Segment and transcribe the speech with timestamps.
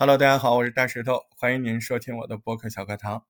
[0.00, 3.26] Hello，大家好，我是大石头，欢迎您收听我的播客小课堂。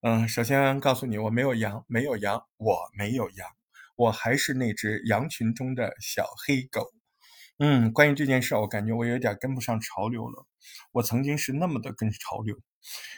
[0.00, 3.48] 嗯，首先告诉你，我没有羊，没有羊，我没有羊，
[3.96, 6.92] 我还是那只羊群中的小黑狗。
[7.58, 10.46] 嗯，关于这件事，我感觉我有点跟不上潮流了。
[10.92, 12.56] 我曾经是那么的跟潮流，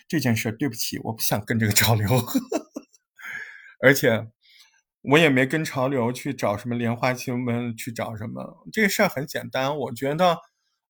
[0.09, 2.09] 这件事对不起，我不想跟这个潮流。
[3.85, 4.27] 而且
[5.03, 8.67] 我也没跟潮流去找什么莲花清瘟，去找什么。
[8.73, 10.39] 这个事儿很简单，我觉得。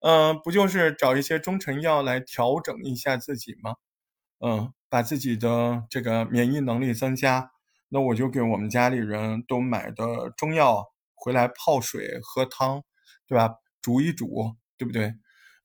[0.01, 3.74] 嗯，不就是找一些中成药来调整一下自己吗？
[4.41, 7.51] 嗯，把自己的这个免疫能力增加。
[7.91, 12.83] 那我就给我们家里人都买的中药回来泡水喝汤，
[13.27, 13.57] 对吧？
[13.83, 15.15] 煮一煮，对不对？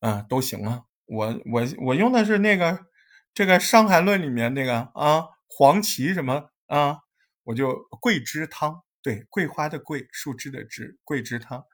[0.00, 0.82] 嗯，都行啊。
[1.06, 2.86] 我我我用的是那个
[3.32, 6.98] 这个《伤寒论》里面那个啊，黄芪什么啊，
[7.44, 11.64] 我就桂枝汤，对，桂花的桂，树枝的枝，桂枝汤。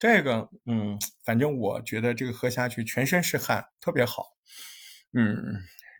[0.00, 4.24] 这个，嗯，反正我觉得这个喝下去全身是汗，特别好。
[5.12, 5.36] 嗯，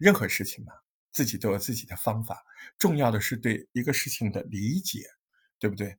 [0.01, 0.73] 任何事情嘛，
[1.13, 2.43] 自己都有自己的方法，
[2.79, 5.01] 重要的是对一个事情的理解，
[5.59, 5.99] 对不对？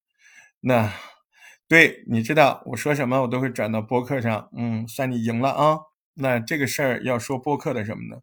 [0.61, 0.91] 那，
[1.67, 4.49] 对，你知道我说什么，我都会转到播客上。
[4.57, 5.77] 嗯，算你赢了啊。
[6.15, 8.19] 那这个事儿要说播客的什么呢？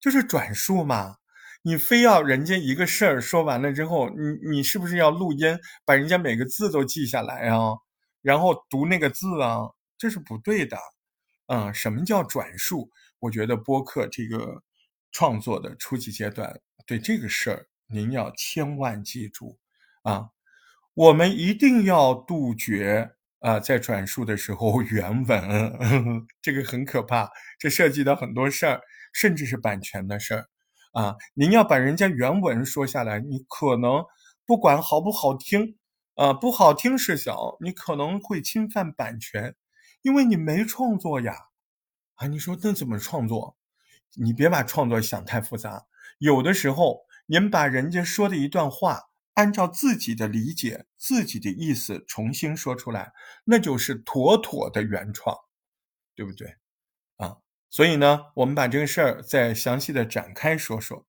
[0.00, 1.16] 就是转述嘛。
[1.64, 7.74] 你非要人家一个事儿说完了之后，你你是不是要录音，把人家每个字都记下来啊？
[8.22, 10.78] 然后读那个字啊，这是不对的，
[11.48, 12.90] 嗯，什么叫转述？
[13.18, 14.62] 我觉得播客这个
[15.12, 19.58] 创作的初级阶段，对这个事儿您要千万记住
[20.02, 20.30] 啊，
[20.94, 25.76] 我们一定要杜绝啊，在转述的时候 原文，
[26.40, 28.80] 这个很可怕，这涉及到很多事儿，
[29.12, 30.48] 甚至是版权的事儿
[30.92, 31.16] 啊。
[31.34, 34.04] 您要把人家原文说下来，你可能
[34.46, 35.76] 不管好不好听。
[36.14, 39.54] 啊，不好听是小，你可能会侵犯版权，
[40.02, 41.34] 因为你没创作呀。
[42.16, 43.56] 啊，你说那怎么创作？
[44.16, 45.86] 你别把创作想太复杂。
[46.18, 49.00] 有的时候，您把人家说的一段话，
[49.34, 53.12] 按照自己的理解、自己的意思重新说出来，
[53.44, 55.34] 那就是妥妥的原创，
[56.14, 56.56] 对不对？
[57.16, 57.38] 啊，
[57.70, 61.06] 所以呢，我们把这个事儿再详细的展开说说。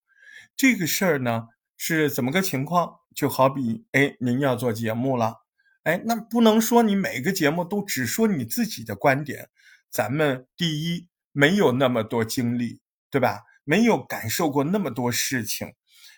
[0.55, 3.01] 这个事儿呢，是怎么个情况？
[3.15, 5.41] 就好比，哎，您要做节目了，
[5.83, 9.49] 哎，那不能说你每个节目都只说你自己的观点。
[9.89, 12.79] 咱们第一没有那么多精力，
[13.11, 13.43] 对吧？
[13.63, 15.73] 没有感受过那么多事情，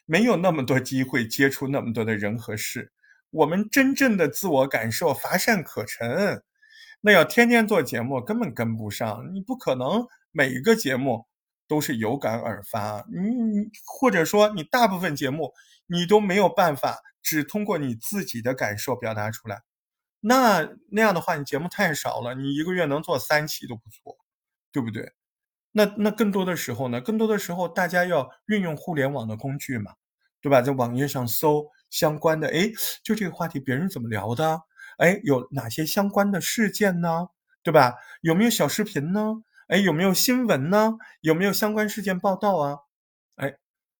[0.05, 2.91] 没有那么多机会接触那么多的人和事。
[3.29, 6.41] 我们真正的自我感受乏善可陈，
[7.01, 9.29] 那要天天做节目根本跟不上。
[9.33, 11.27] 你不可能每一个节目
[11.67, 15.53] 都是有感而发，你或者说你大部分节目。
[15.87, 19.61] 你都没有办法只通过你自己的感受表达出来，
[20.19, 22.33] 那那样的话，你节目太少了。
[22.33, 24.17] 你一个月能做三期都不错，
[24.71, 25.13] 对不对？
[25.73, 26.99] 那那更多的时候呢？
[26.99, 29.93] 更多的时候，大家要运用互联网的工具嘛，
[30.41, 30.59] 对吧？
[30.59, 32.71] 在网页上搜相关的，哎，
[33.03, 34.59] 就这个话题别人怎么聊的？
[34.97, 37.27] 哎，有哪些相关的事件呢？
[37.61, 37.93] 对吧？
[38.21, 39.35] 有没有小视频呢？
[39.67, 40.93] 哎，有没有新闻呢？
[41.21, 42.77] 有没有相关事件报道啊？
[43.35, 43.55] 哎。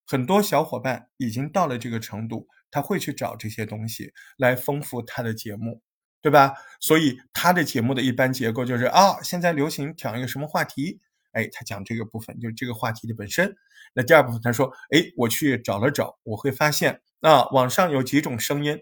[0.07, 5.81] 很多小伙伴已经到了这个程度，他会去找这些东西来丰富他的节目，
[6.21, 6.53] 对吧？
[6.79, 13.55] 所以他的节目的一般结构就是啊，现在流行讲一个什么话题，哎，他讲这个部分就是这个话题的本身。
[13.95, 18.77] 那第二部分他说，哎，我去找了找，我会发现啊，网上有几种声音，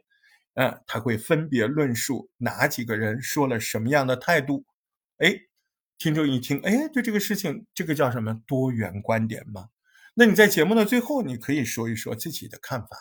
[0.55, 4.65] 嗯，他会分别论述哪几个人说了什么样的态度，
[5.19, 5.33] 哎，
[5.97, 9.69] 听众一听，哎，对这个事情，这个叫什么多元观点吗？
[10.15, 12.97] 那你在节目的最后，你可以说一说自己的看法，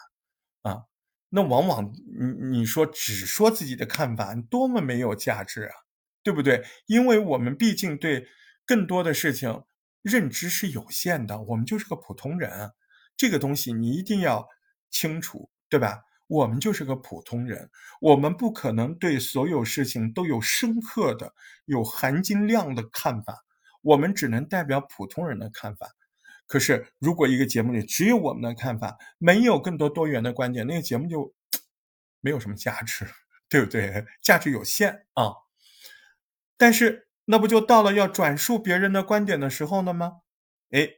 [0.62, 0.84] 啊，
[1.30, 5.74] 那往往你你说只说自己的看法，多么没有价值啊，
[6.22, 6.64] 对不对？
[6.86, 8.26] 因为我们毕竟对
[8.64, 9.64] 更多的事情
[10.02, 12.72] 认知是有限的，我们就是个普通人，
[13.16, 14.46] 这个东西你一定要
[14.90, 16.02] 清楚，对吧？
[16.32, 17.70] 我们就是个普通人，
[18.00, 21.34] 我们不可能对所有事情都有深刻的、
[21.66, 23.44] 有含金量的看法，
[23.82, 25.88] 我们只能代表普通人的看法。
[26.46, 31.34] 可是，如果一个节目里只有我们的看法，没有更多多元的观点，那个节目就
[32.22, 33.06] 没有什么价值，
[33.50, 34.06] 对不对？
[34.22, 35.34] 价值有限啊。
[36.56, 40.22] 但是，那不就到了要转述别人的观点的时候了吗？
[40.70, 40.88] 哎，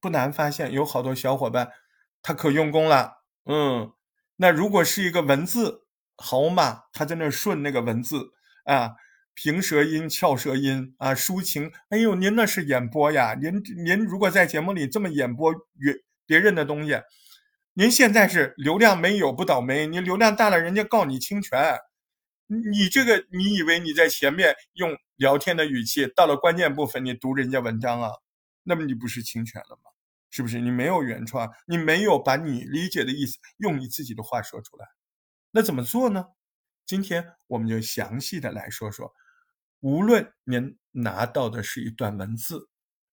[0.00, 1.70] 不难发现，有好多小伙伴
[2.20, 3.22] 他可用功了。
[3.44, 3.92] 嗯，
[4.36, 5.82] 那如果是一个文字，
[6.16, 8.32] 好嘛，他在那顺那个文字
[8.64, 8.92] 啊。
[9.38, 11.70] 平舌音、翘舌音啊，抒情。
[11.90, 13.34] 哎呦，您那是演播呀！
[13.34, 15.94] 您您如果在节目里这么演播别
[16.24, 16.98] 别人的东西，
[17.74, 21.78] 您现在是流量没有不倒霉，你流量大了，人家告你侵权。
[22.46, 28.10] 你这个，你以为你在前面用聊天的语气，到了关键部分你读人家文章啊？
[28.62, 29.90] 那么你不是侵权了吗？
[30.30, 30.60] 是不是？
[30.60, 34.86] 你没有原创，你没有把你理解的意思用你自己的话说出来，
[35.50, 36.26] 那怎么做呢？
[36.84, 39.12] 今天我们就详细的来说说，
[39.80, 42.68] 无论您拿到的是一段文字，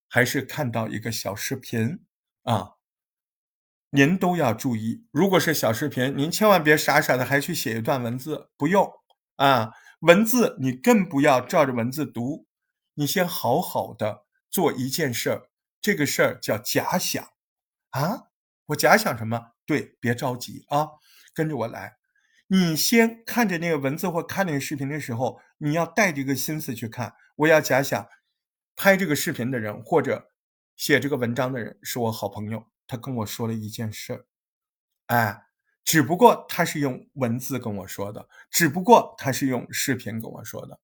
[0.09, 1.99] 还是看到一个小视频
[2.43, 2.73] 啊，
[3.89, 5.05] 您都要注意。
[5.11, 8.91] 如果是小视频，您千万别傻傻的还去写一段文字，不用
[9.37, 9.71] 啊，
[10.01, 12.45] 文字你更不要照着文字读，
[12.95, 15.49] 你先好好的做一件事儿。
[15.83, 17.33] 这个事儿叫假想，
[17.89, 18.29] 啊，
[18.67, 19.51] 我假想什么？
[19.65, 20.91] 对，别着急啊，
[21.33, 21.97] 跟着我来。
[22.47, 27.15] 你先看着那个文字或看那个视频的时候，你要带这个心思去看。
[27.35, 28.07] 我要假想，
[28.77, 30.29] 拍这个视频的人或者
[30.77, 34.25] 写这个文章的人是我好朋友，他跟我说了一件事儿，
[35.07, 35.47] 哎，
[35.83, 40.79] 只不过他是用文字跟我说的，只不过他是用视频跟我说的，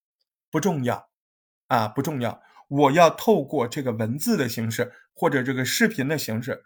[0.50, 1.08] 不重要，
[1.68, 2.42] 啊，不重要。
[2.70, 6.62] 我要透过这个文字的形式，或者这个视频的形式，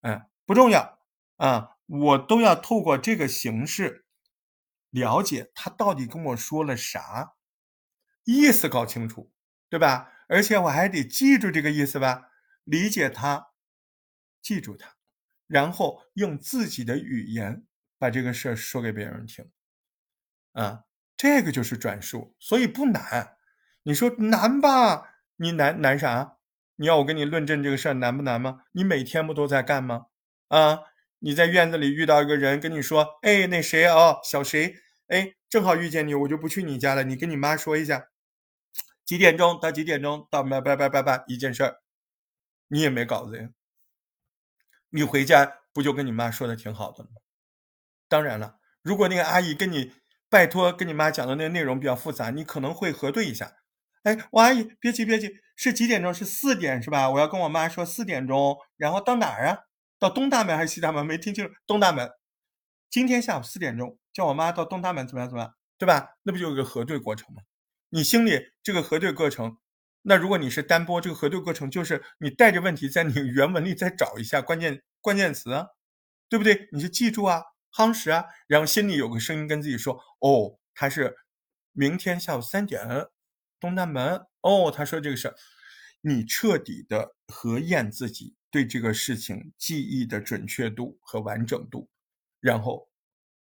[0.00, 0.98] 嗯，不重要
[1.36, 4.04] 啊，我都要透过这个形式
[4.90, 7.34] 了解他到底跟我说了啥，
[8.24, 9.30] 意思搞清楚，
[9.70, 10.12] 对吧？
[10.28, 12.30] 而且我还得记住这个意思吧，
[12.64, 13.52] 理解他，
[14.42, 14.96] 记住他，
[15.46, 17.64] 然后用自己的语言
[17.98, 19.48] 把这个事儿说给别人听，
[20.54, 20.82] 啊，
[21.16, 23.36] 这个就是转述，所以不难。
[23.84, 25.12] 你说难吧？
[25.36, 26.36] 你难难啥？
[26.76, 28.64] 你要我跟你论证这个事儿难不难吗？
[28.72, 30.06] 你每天不都在干吗？
[30.48, 30.80] 啊，
[31.20, 34.76] 你在院子里遇到一个人跟你说，哎，那谁啊，小谁，
[35.08, 37.02] 哎，正好遇见你，我就不去你家了。
[37.04, 38.08] 你跟你妈说一下，
[39.04, 40.42] 几点钟到几点钟到？
[40.42, 41.80] 拜拜拜拜拜，一件事儿，
[42.68, 43.48] 你也没稿子呀。
[44.90, 47.10] 你回家不就跟你妈说的挺好的吗？
[48.08, 49.94] 当然了，如果那个阿姨跟你
[50.28, 53.56] 拜托跟你妈讲的那内容比较复杂，你可能会核对一下。
[54.06, 56.14] 哎，王阿姨，别急别急，是几点钟？
[56.14, 57.10] 是四点是吧？
[57.10, 59.58] 我要跟我妈说四点钟，然后到哪儿啊？
[59.98, 61.04] 到东大门还是西大门？
[61.04, 61.52] 没听清楚。
[61.66, 62.08] 东大门。
[62.88, 65.28] 今天下午四点钟，叫我妈到东大门，怎么样？
[65.28, 65.52] 怎么样？
[65.76, 66.10] 对吧？
[66.22, 67.42] 那不就有个核对过程吗？
[67.88, 69.58] 你心里这个核对过程，
[70.02, 75.66] 那如果你是单播，这个核对过程就是你带着问题在你原文里再找一下关键关键词，啊，
[76.28, 76.68] 对不对？
[76.70, 77.42] 你就记住啊，
[77.76, 81.16] 夯实啊，然后心里有个声音跟自己说：哦，他是
[81.72, 83.08] 明天下午三点。
[83.60, 85.34] 东大门哦，他说这个事儿，
[86.00, 91.88] 你彻底的核验自己对这个事情记忆的准确度和完整度，
[92.40, 92.88] 然后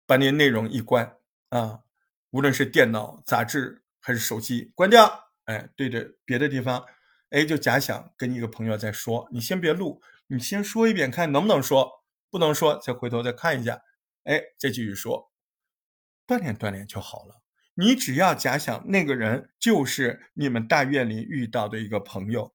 [0.05, 1.17] 把那内容一关
[1.49, 1.81] 啊，
[2.31, 6.85] 无论是电脑、杂志还是手机，关掉，哎，对着别的地方，
[7.29, 13.81] 哎，就假想跟一个朋友在说，你先别录，你先说一遍，看能不能说，不能说再回头再看一下，
[14.23, 15.31] 哎，再继续说，
[16.27, 17.38] 锻炼锻炼就好了。
[17.79, 22.53] 你只要假想那个人就是你们大院里遇到的一个朋友，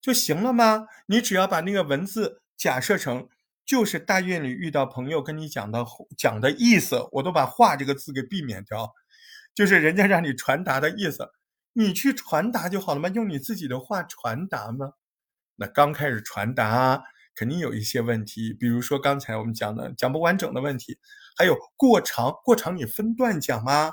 [0.00, 0.86] 就行了吗？
[1.04, 3.28] 你只要把那个文字假设成
[3.66, 5.84] 就是大院里遇到朋友跟你讲的
[6.16, 8.94] 讲的意思，我都把“话”这个字给避免掉，
[9.54, 11.32] 就是人家让你传达的意思，
[11.74, 13.10] 你去传达就好了吗？
[13.10, 14.94] 用你自己的话传达吗？
[15.56, 17.02] 那刚开始传达
[17.34, 20.98] 肯定有一些问题，比如说刚才我们讲的讲不完整的问题，
[21.36, 23.92] 还有过长，过长你分段讲吗？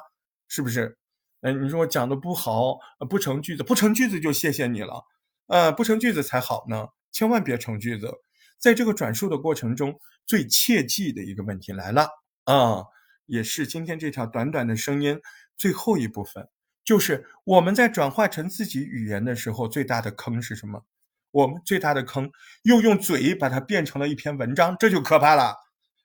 [0.49, 0.97] 是不是？
[1.41, 2.77] 哎，你说我讲的不好，
[3.09, 5.05] 不成句子，不成句子就谢谢你了，
[5.47, 8.11] 呃，不成句子才好呢，千万别成句子。
[8.57, 12.09] 在这个转述的过程中，最切记的一个问题来了
[12.43, 12.83] 啊，
[13.25, 15.17] 也是今天这条短短的声音
[15.55, 16.45] 最后一部分，
[16.83, 20.83] 就是我们在转化成自己语言的时候，最大的坑是什么？
[21.31, 22.29] 我们最大的坑
[22.63, 25.55] 又用嘴把它变成了一篇文章，这就可怕了，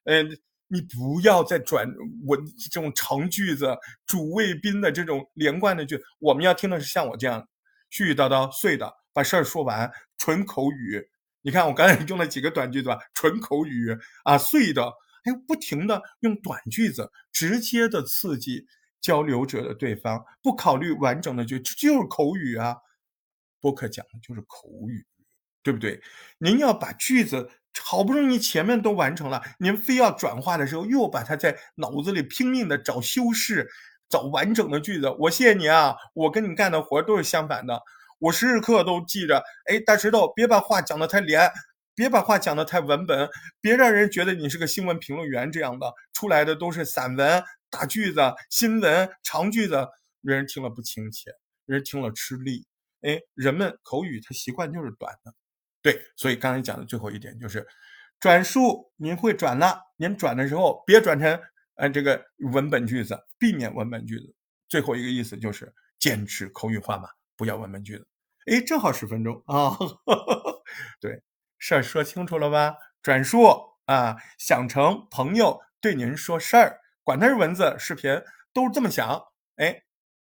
[0.05, 0.39] 嗯。
[0.67, 1.87] 你不要再转
[2.25, 7.47] 文这种长句子、主谓宾的这种连贯的句，我们要听的是像我这样
[7.93, 11.07] 絮絮叨叨、碎的，把事儿说完，纯口语。
[11.43, 14.83] 你看我刚才用了几个短句子吧，纯口语啊，碎的，
[15.25, 18.67] 哎，不停的用短句子，直接的刺激
[19.01, 22.77] 交流者的对方，不考虑完整的句，这就是口语啊。
[23.61, 25.07] 播客讲的就是口语，
[25.63, 26.01] 对不对？
[26.39, 27.51] 您要把句子。
[27.83, 33.69] 好不容易前面都完成了，您非要转化的时候，又把它在脑子里拼命的找修饰，
[34.09, 35.11] 找完整的句子。
[35.19, 37.81] 我谢谢你啊，我跟你干的活都是相反的。
[38.19, 41.51] 我时时刻都记着，哎，大石头，别把话讲的太连，
[41.95, 43.29] 别把话讲的太文本，
[43.61, 49.87] 别让人觉得你是个新闻评论员这样的，出来的都是散文、大句子、新闻、长句子，
[50.23, 51.33] 人听了不亲切，
[51.67, 52.65] 人听了吃力。
[53.03, 55.35] 哎，人们口语他习惯就是短的。
[55.85, 57.67] 对，所以刚才讲的最后一点就是，
[58.19, 61.39] 转述您会转了，您转的时候别转成
[61.75, 64.35] 呃这个文本句子，避免文本句子。
[64.67, 68.09] 最后一个意思就是坚持口语化嘛，不要文本句子。
[68.47, 69.77] 哎，正好十分钟啊，
[71.01, 71.23] 对
[71.59, 72.75] 事儿说清楚了吧？
[73.03, 73.45] 转述
[73.85, 78.23] 啊，想成朋友对您说事儿，管他是文字、视频，
[78.55, 79.23] 都是这么想。
[79.57, 79.83] 哎，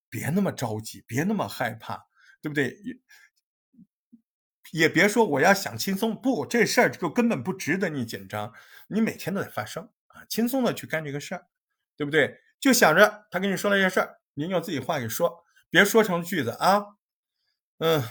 [0.09, 2.01] 别那么着急，别那么害怕，
[2.41, 2.77] 对不对？
[4.71, 8.53] 也别说我要想轻松，不，这事儿就根本不值得你紧张。
[8.87, 11.47] 你每天都在发生啊，轻松的去干这个事儿，
[11.95, 12.39] 对不对？
[12.59, 16.85] 就想着他跟你说了一件事儿，您用自己话给说，别说成句子啊。
[17.77, 18.03] 嗯，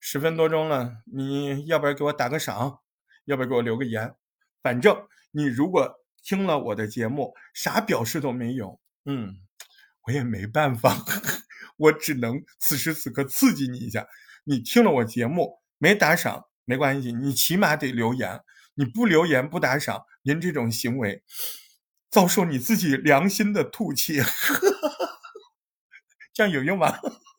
[0.00, 2.80] 十分多钟了，你要不然给我打个赏，
[3.24, 4.14] 要不然给我留个言。
[4.62, 9.36] 反正你如果听了我的节目，啥表示都没有，嗯，
[10.06, 10.96] 我也没办法，
[11.76, 14.06] 我只能此时此刻刺激你一下。
[14.44, 15.60] 你听了我节目。
[15.80, 18.40] 没打赏没关系，你起码得留言。
[18.74, 21.22] 你不留言不打赏，您这种行为
[22.08, 24.20] 遭受你自己良心的吐气，
[26.32, 26.96] 这样有用吗？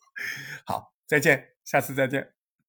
[0.66, 2.34] 好，再见，下次再见。